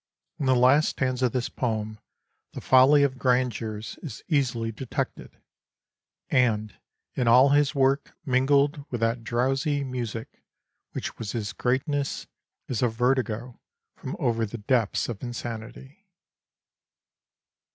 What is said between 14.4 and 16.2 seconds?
the depths of insanity.